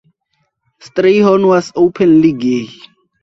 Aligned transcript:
Strayhorn 0.79 1.45
was 1.45 1.71
openly 1.75 2.33
gay. 2.33 2.67